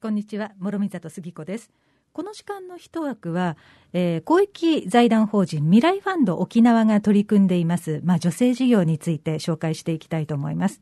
[0.00, 1.72] こんにちは諸見里杉子です
[2.12, 3.56] この時間の一枠は、
[3.92, 10.80] えー、公益財団法人未来ファンド沖縄が取り組んでいます、まあ、女性事業について紹介していきたいと思います。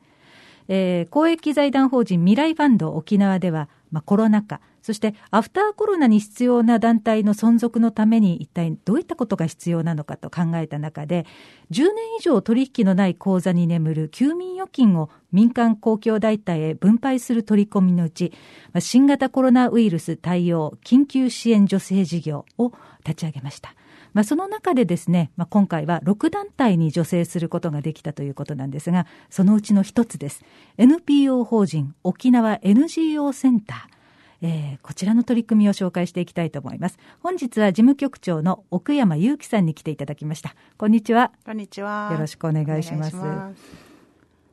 [0.68, 11.26] えー、公益財団法人未来ファンド沖縄では、まあ、コロナ禍、そしてアフターコロナに必要な団体の存続のために一体どういったことが必要なのかと考えた中で、
[11.72, 18.32] 10年以上取引のない口座に眠る休眠預金を民間公共団体へ分配する取り組みのうち、
[18.78, 22.70] 新型コロナウイルス対応緊急支援助成事業を
[23.04, 23.74] 立ち上げました。
[24.12, 30.44] まあ、その中でですね、まあ、今回は6団体に助成することができたということなんですが、そのうちの一つです。
[30.78, 33.95] NPO 法人沖縄 NGO センター。
[34.42, 36.98] えー、こちらの取り組みを紹介していきたいと思います。
[37.20, 40.54] 本日は事務局長の奥山祐樹さんに来ていただきました。
[40.76, 41.32] こんにちは。
[41.44, 42.10] こんにちは。
[42.12, 43.16] よろしくお願いします。
[43.16, 43.96] ます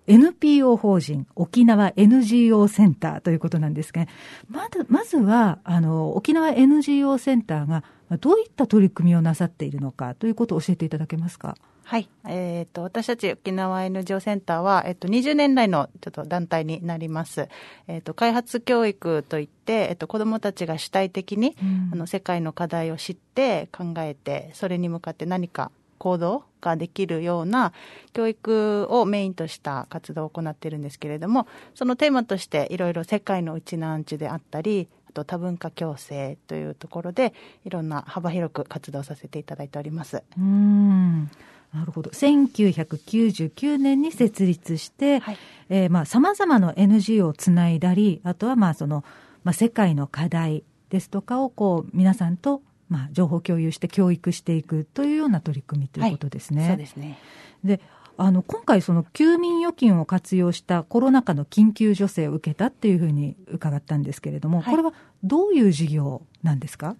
[0.05, 4.05] NPO 法人沖縄 NGO センターということなんですが、
[4.49, 7.83] まずまずはあの沖縄 NGO センターが
[8.19, 11.55] どういった取り組みをなさっているのかということを教えていただけますか？
[11.85, 12.09] はい。
[12.27, 17.49] えっ、ー、と、私たち沖縄 NGO センターは、えっ、ー、と、20年来のちょっと団体になります。
[17.87, 27.73] えっ、ー、と、開発教育といって、えっ、と、子供たちが主体的に、うん、あの、世界の課題を知って考えて、それに向かって何か行動ができるような
[28.13, 37.33] 教育をメインとした活動を行っているんですけれども、そのテーマとしていろいろ世界のうちなんちであったり、と多文化共生というところで
[37.65, 40.23] いろんな幅広く活動させていただいております。
[40.37, 41.29] うん
[41.73, 42.11] なるほど。
[42.11, 45.37] 1999年に設立して、はい。
[45.69, 49.03] えまあ、様々な NGO をつないだりあとはまあその、
[49.43, 56.61] まあ、世界の課題ですとかをこう皆さんとまあ、情報共有して教育していくというような取り組みということですね。
[56.61, 57.17] はい、そうですね。
[57.63, 57.79] で
[58.15, 64.93] あの今回、その休眠預金を活用したコロナ禍の緊急助成を受けたっていうふうに伺ったんですけれども、はい、これは
[65.23, 66.95] どういう事業なんですか？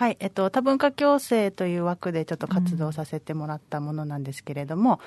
[0.00, 4.98] はい、えっと、多文化共生という枠でちょっと活動させてもらったものなんですけれども、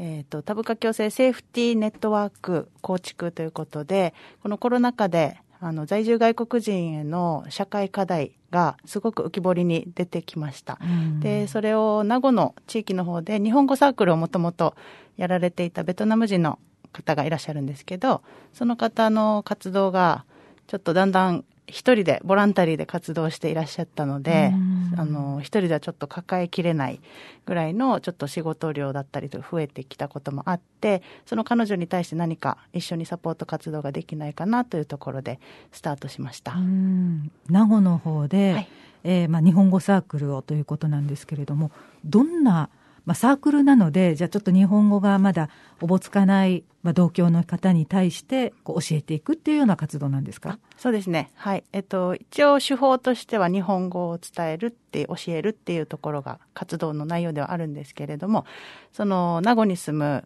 [0.00, 4.12] うん、えっと、多文化共生セーフティーネットワーク構築ということで、
[4.42, 10.80] このコロナ禍であの在住外国人への社会課題がすごく浮き彫りに出てきました。
[10.82, 14.74] うん、で、それを名護の地域の方で日本語サークルをもともと
[15.16, 16.58] やられていたベトナム人の
[16.92, 18.22] 方がいらっしゃるんですけど、
[18.52, 20.24] その方の活動が
[20.66, 24.52] ちょっとだんだん一人でボランタリーで活動していらっしゃったので、
[24.96, 27.00] あの一人ではちょっと抱えきれない
[27.46, 35.40] ぐらいのちょっと仕事量だったりと増えてきたこともあってその彼女に対して何か一緒にサポート活動ができないかなというところで
[35.72, 36.54] スタートしました。
[37.48, 38.68] 名護の方で、はい、
[39.04, 41.70] えー、まあ、日本語サークルをということなんですけれども
[42.04, 42.68] どんな
[43.10, 45.48] まあ、サークルなので、じゃあちょっと日本語がまだ
[45.80, 50.60] おぼつかない、まあ、同郷の方に対してこう教えていくっていうような活動なんですか？
[50.76, 51.32] そうですね。
[51.34, 51.64] はい。
[51.72, 58.46] えっと、一応手法としては日本語を伝えるって、教えるっていうところが活動の内容ではあるんですけれども、
[58.92, 60.24] その、名護に住む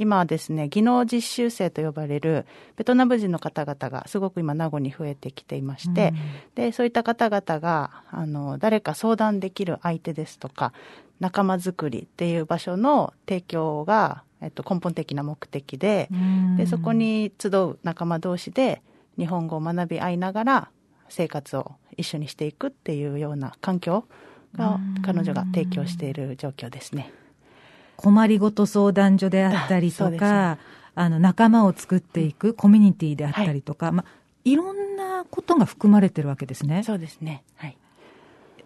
[0.00, 2.46] 今はですね、技能実習生と呼ばれる
[2.76, 10.72] ベトナム人の方々がすごく今名護に増えてきていまして、うん、で、そういった方々が、あの、誰か相談できる相手ですとか、
[11.20, 18.80] 仲間づくりっていう場所の提供が、えっと、根本的な目的でうん、で、そこに集う仲間同士で
[19.18, 20.70] 日本語を学び合いながら
[21.10, 24.06] 生活を一緒にしていくっていうような環境
[24.54, 27.12] が彼女が提供している状況ですね。
[28.00, 30.56] 困りごと相談所であったりとか、
[30.94, 34.10] あの仲間を作っていくコミュニティであったりとか、はいまあ、
[34.46, 36.82] いろんなことが含まれてるわけですね。
[36.82, 37.44] そうですね。
[37.56, 37.76] はい。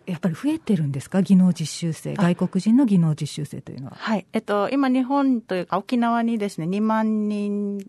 [0.07, 3.97] やっぱり増えてるんですか、技能実習生、外国人の技能実習生というのは。
[3.97, 7.85] はい、えっと、今、日本というか、沖縄にですね、2万人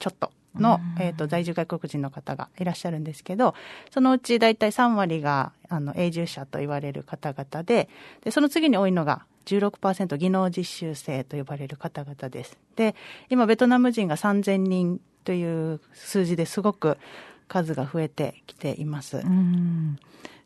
[0.00, 3.54] ちょっとの、えっと、在住外国人の方がいらっしゃるんですけど、
[3.90, 7.88] そのうち大体3割があの永住者と言われる方々で
[8.24, 12.58] で、その次に多いのが16%技能実習生と呼ばれる方々です。
[12.76, 12.94] で、
[13.30, 16.98] 今ベトナム人が3000人という数字ですごく
[17.48, 19.22] 数が増えてきています。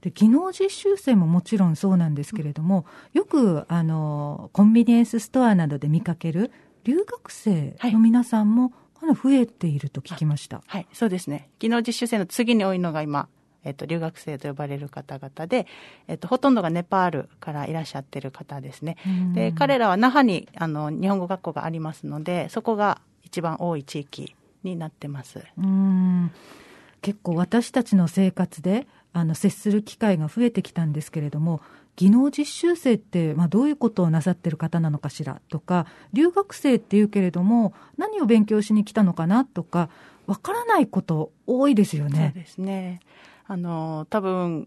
[0.00, 6.50] で技能実習生ももちろんそうなんですけれども、よくあのコンビニエンスストアなどで見かける
[6.84, 10.62] 留学生の皆さんもかなり増えていると聞きました。
[10.66, 11.50] はい、そうですね。
[11.60, 13.28] 技能実習生の次に多いのが今、
[13.64, 15.66] えっと、留学生と呼ばれる方々で、
[16.08, 18.96] えっと、ほとんどがネパールからいらっしゃってる方ですね。
[19.34, 25.42] で、彼らは那覇に、あの、日本語学校がありますので、そこが一番多い地域になってます。
[25.58, 26.30] うん
[27.00, 31.60] 結構私たちの生活であの接する機会が増えてきたんですけれども
[31.96, 39.90] 技能実習生って、まあ、どういうことをなさってる方なのかしらとか留学生っていうけれども何を勉強しに来たのかなとか
[40.26, 42.32] わからないこと多いですよね。
[42.32, 43.00] そうですね。
[43.52, 44.66] あの、多分、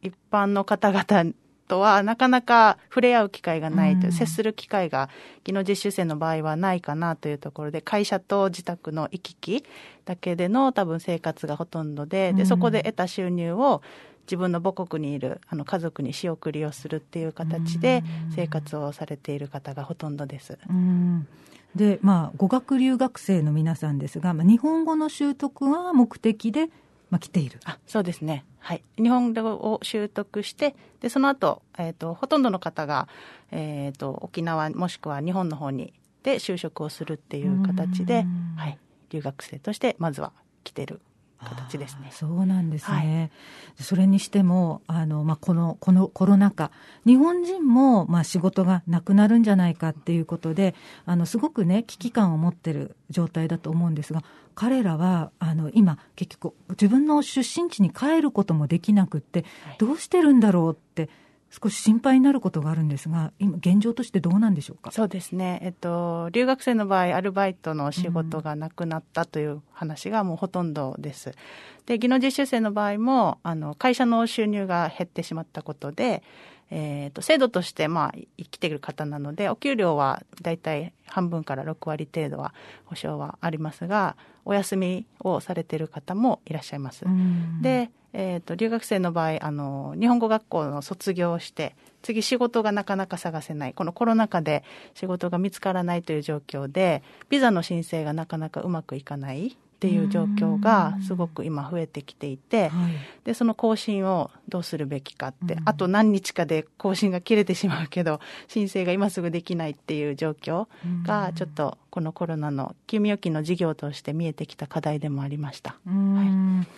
[0.00, 1.34] 一般の方々
[1.68, 5.10] とはなかなか触れ合う機会がないという、接する機会が
[5.44, 9.64] 技能実習生の場合はないかなというところで、会社と自宅の行き来
[10.06, 13.82] だけでの多分生活がほとんどで、で、そこで得た収入を
[14.22, 18.02] 自分の母国にいるあの家族に仕送りをするっていう形で
[18.34, 20.56] 生活をされている方がほとんどです。
[20.70, 21.26] うん。
[21.74, 26.70] で、まあ、語学留学生の皆さんですが、まあ、日本語の習得は目的で
[27.12, 27.60] まあ、来ている。
[27.64, 33.06] あそうですね、はい、日本語を習得してでその後、えーと、ほとんどの方が、
[33.50, 35.92] えーと、沖縄もしくは日本の方に
[36.22, 38.24] で就職をするっていう形で、
[38.56, 38.78] はい、
[39.10, 40.32] 留学生としてまずは
[40.64, 41.02] 来てる
[41.42, 42.10] 形ですね。
[42.12, 43.30] そうなんですね。
[43.76, 46.70] はい、それにしても、あの、まあ、この、このコロナ禍、
[47.04, 50.74] 日本人も、まあ、仕事がなくなるんじゃないかっていうことで、
[51.04, 54.22] あの、すごくね、危機感を持ってる状態だと思うんですが、
[54.54, 59.44] 彼らは、あの、今、結局、自分の出身地に帰ることもできなくって、
[59.78, 61.08] どうしてるんだろうって、
[61.52, 64.90] 少し心配になることがあるんですが、今、現状としてどうなんでしょうか？
[64.90, 71.32] そうですね、えっと、留学生の場合、アルバイトの仕事がなくなったという話がもうほとんどです。
[71.84, 76.22] で、技能実習生の場合も、あの会社の収入が減ってしまったことで、
[76.74, 82.54] えーと、制度としてまあ生きている方なのでお給料はだいたい半分から6割程度は
[82.86, 87.04] 保証はありますがお休みをされている方もいらっしゃいます。
[87.60, 93.74] でえーと、留学生の場合あの日本語学校の卒業をして次仕事がなかなか探せない。
[93.74, 102.70] このコロナ禍で仕事が見つからないという状況でビザの申請がなかなかうまくいかないっていう状況がすごく今増えてきていて、
[103.24, 110.68] でその更新をどうするべきかって、あと何日かで更新が切れてしまうけど 申請が今すぐできないっていう状況
[111.04, 115.74] がちょっとこのコロナの休眠預金の事業として見えてきた課題でもありました。
[115.84, 116.68] はい。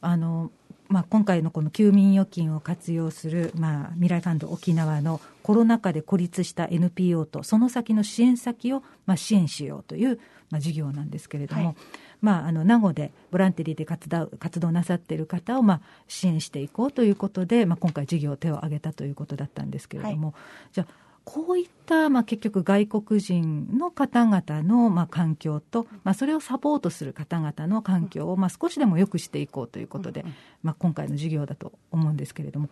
[0.00, 0.50] あの
[0.88, 10.20] まあ、今回のこの休眠預金を活用する、まあ、未来ファンド沖縄のコロナ禍で孤立した NPO とその先の支援先を、まあ、支援しようという、
[10.50, 11.76] まあ、事業なんですけれども、はい、
[12.20, 20.34] まあ、あの名護でボランティアで活動活動なさっている方を、まあ、支援していこうということで、まあ、今回事業を手を挙げたということだったんですけれども、はい、
[20.72, 30.24] じゃあこういった、まあ、結局外国人の方々の、まあ、環境と、まあ、それをサポートする方々の環境を、まあ、少しでも良くしていこうということで、
[30.62, 32.68] まあ、今回の授業だと思うんですけれども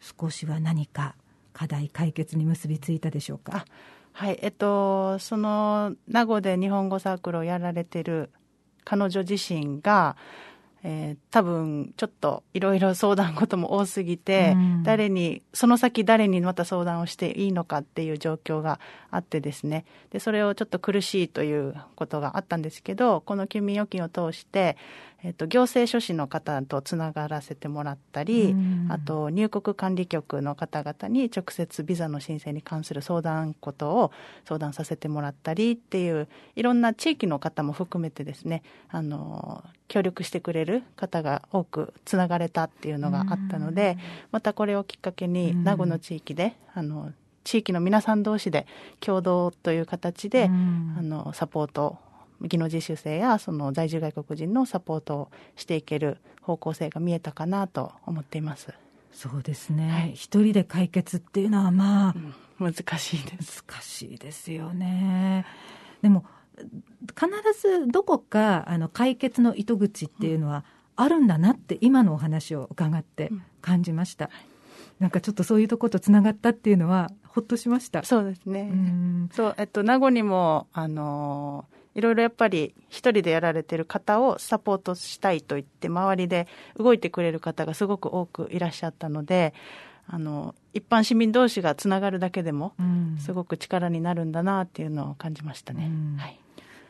[0.00, 1.16] 少しは何か
[1.52, 3.64] 課題解決に結びついたでしょうか？
[4.12, 4.38] はい。
[4.40, 8.30] えっと、その名護で日本語サークルをやられてる
[8.84, 10.16] 彼女自身が
[10.82, 18.80] えー、多分ちょっといろいろ相談事も多すぎて、うん、誰にその先誰にまた相談をしていいのかっていう状況が
[19.10, 19.84] あってですね。
[20.10, 24.76] でそれをちょっと苦しいということがあったんですけどこの休眠預金を通して、
[25.22, 34.12] えっと、行政書士の方とつながらせてもらったり、うん、あと入国管理局の方々に直接ビザの申請に関する相談ことを
[34.44, 43.98] 相談させてもらったりっていういろんな地域の方も含めてですねあの協力してくれる方が多くつながれたっていうのがあったので、
[44.30, 47.12] またこれをきっかけに名護の地域であの
[47.42, 48.66] 地域の皆さん同士で
[49.00, 50.48] 共同という形で、あ
[51.02, 51.98] のサポート
[52.40, 58.72] 技能実習生やその在住外国人のサポートをしていける方向性が見えたかなと思っています。
[59.12, 62.14] そうですね、はい、一人で解決っていうのはまあ、
[62.60, 63.64] うん、難しいです。
[63.66, 65.44] 難しいですよね。
[66.00, 66.24] でも
[67.18, 67.28] 必
[67.60, 70.64] ずどこかあの解決の糸口っていうのは
[70.96, 73.30] あるんだなって今のお話を伺って
[73.62, 74.30] 感じました、うん、
[75.00, 78.02] なんかちょっとそういうとことつながったっていうのはほっとしました。
[78.04, 78.70] そうですね。
[79.32, 81.66] そうえっと名護にもあの
[82.00, 89.52] いろいろやっぱり一人でやられてる方をサポートしたいと言って周りで動いてくれる方がすごく多くいらっしゃったので
[90.06, 92.72] あの一般市民同士がつながるだけでも
[93.18, 95.90] すごく力になるんだなっていうのを感じましたね。
[96.16, 96.40] はい、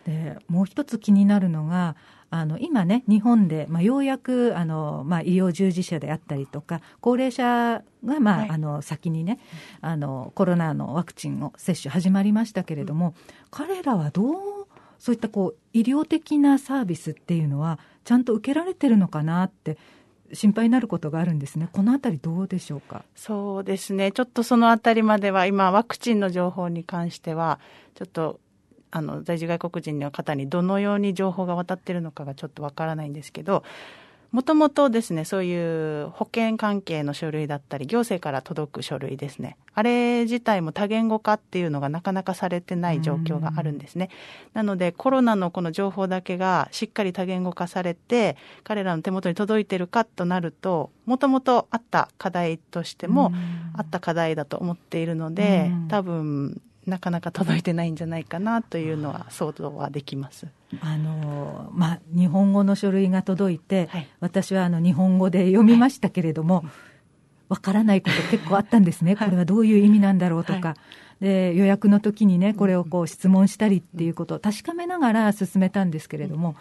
[0.06, 1.96] でもう一つ気になるのが
[2.32, 9.40] あの今ね、日本で、まあ、ようやくあの、まあ、医療従事者であったりとか、高齢者が、まあ、はい、あの先にね
[9.80, 13.14] あの、コロナのワクチンを接種始まりましたけれども、うん、
[13.50, 14.59] 彼らはどう、
[15.00, 19.76] そういったこう医療的なサービスっていうのは、ちゃんと受けられてるのかなって。
[20.32, 21.68] 心配になることがあるんですね。
[21.72, 23.02] このあたりどうでしょうか？
[23.16, 24.12] そうですね。
[24.12, 27.58] ちょっとそのあたりまでは今ワクチンの情報に関しては
[27.96, 28.38] ちょっと
[28.92, 33.64] あの在住外国人の方にどのように情報が渡ってるのかがちょっとわからないんですけど
[34.32, 39.56] もともとですね、そういう保険関係の書類だったり、行政から届く書類ですね。
[39.74, 44.08] あれ自体も多言語化っていうのがなかなかされてない状況があるんですね。
[44.54, 53.32] なので、コロナのこの情報だけがしっかり多言語化されて、彼らの手元に届いてるかとなると、もともとあった課題としても、
[53.76, 56.60] あった課題だと思っているので、多分、
[56.90, 60.48] なかなか届いてないんじゃないかなというのは想像はできます。
[60.80, 66.62] あのまあ、日本語の書類が届いて、はい、私はあの日本語で読みましたけれども、わ、
[67.50, 70.76] はい、からないこと結構あったんですね、これはどういう意味なんだろうとか、は
[71.20, 76.56] い、で予約の時にね、これをこう質問したりっていうことを確かめながら進めたんですけれども、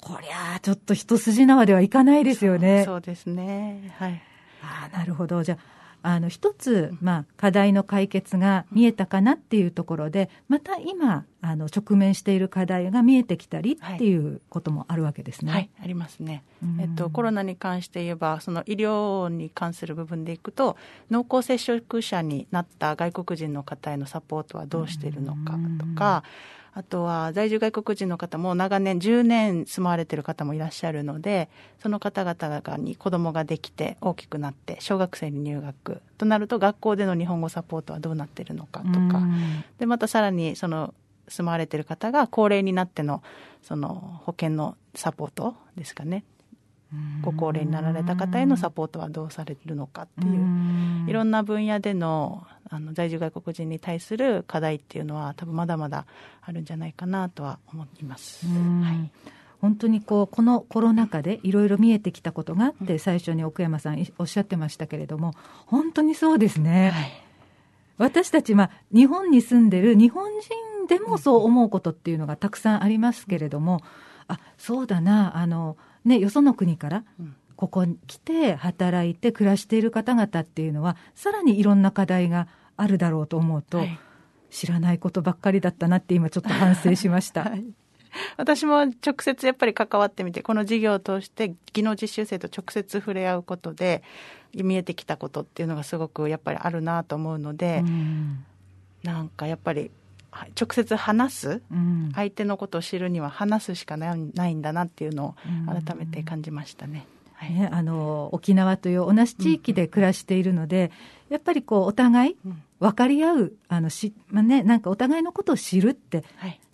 [0.00, 2.84] こりゃあ、ちょっと一筋縄ではいかないですよね。
[2.84, 4.22] そうですね、はい、
[4.62, 5.42] あなるほど。
[5.42, 5.77] じゃあ
[6.10, 15.52] あの一つ、まあ、課題の解決が見えたかなっていうところで、また今、あの直面している課題が見えてきたりっていうこともあるわけですね。
[15.52, 16.44] はい、ありますね。
[16.80, 20.78] えっと、コロナに関して言えば、その医療に関する部分でいくと、
[21.10, 26.24] 濃厚接触者になった外国人の方へのサポートはどうしているのかとか、
[26.78, 31.48] あとは在住外国人の方も長年10年住まわれてる方もいらっしゃるので
[31.82, 39.26] その方々に子供ができて大きくなって小学生に入学となると学校での日本語サポートはどうなってるのかとか。
[39.78, 40.94] でまたさらにその
[41.26, 43.24] 住まわれてる方が高齢になっての
[43.60, 46.22] その保険のサポートですかね。
[47.22, 51.10] ご高齢になられた方へのサポートはどうされるのかっていう。
[51.10, 56.06] いろんな分野でのあの在住外国人に対する課題っていうのは多分まだまだ
[56.42, 58.46] あるんじゃないかなとは思います。
[58.46, 59.10] はい
[59.60, 65.34] 本当にこうこのコロナ禍でいろいろ見えてきたことがあって、最初に奥山さんおっしゃってましたけれども、
[65.66, 66.92] 本当にそうですね。
[66.94, 67.10] はい、
[67.96, 73.80] 私たち、まあ、日本に住んでる日本人でもそう思うことっていうのがたくさんありますけれども、
[74.28, 77.04] あそうだな、あのね、よその国から
[77.58, 82.46] ここに来て働いて暮らしている方々っていうのは、さらにいろんな課題が
[82.76, 83.98] あるだろうと思うと、はい、
[84.48, 87.42] 知らないことばっかりだったなって今ちょっと反省しました。
[87.42, 87.64] はい
[88.38, 94.02] 私も直接やっぱり関わってみてこの授業を通して技能実習生と直接触れ合うことで
[94.54, 98.46] 見えてきたことっていうのがすごくやっぱりあるなと思うので、ん、
[99.02, 99.90] なんかやっぱり
[100.58, 105.34] 直接話す、うん、相手のことを知るには話すしかないんだなっていうのを
[105.66, 107.06] 改めて感じましたね。
[107.42, 110.90] ね、あの沖縄という同じ地域で暮らしているので、
[111.28, 112.36] うん、やっぱりこうお互い
[112.80, 116.24] 分かり合う、あのしまあね、なんかお互いのことを知るって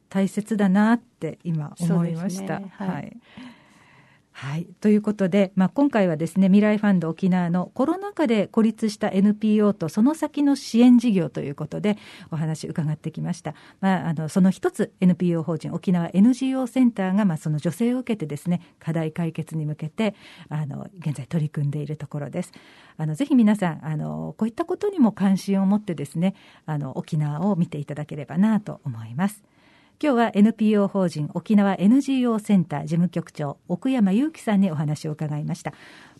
[0.08, 2.60] 大切だなって今思いました。
[2.60, 3.16] ね、はい、はい
[4.36, 4.66] はい。
[4.80, 11.96] ということで、まあ、今回はですね、未来ファンド沖縄のコロナ禍で孤立した NPO とその先の支援事業ということで
[12.32, 13.54] お話伺ってきました。
[13.80, 20.16] まあ、あの、その一つ NPO 法人沖縄 NGO センターが、まあ、その女性を受けてですね、課題解決に向けて、
[20.48, 22.50] あの、現在取り組んでいるところです。
[22.96, 26.34] あの、ぜひ皆さん、あの、こういったことにも関心を持ってですね、
[26.66, 29.44] あの、沖縄を見ていただければなと思います。
[30.02, 35.72] 今日は NPO 法人沖縄 NGO センター事務局長奥山祐樹さんにお話を伺いました。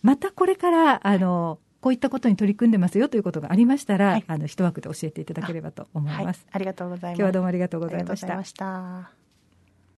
[0.03, 7.19] またこれからあのこういったことに取り組んでますよということがありましたら、はい、あの一枠で教えていただければと思います、はい、ありがとうございます。
[7.19, 9.24] 今日はどうもありがとうございました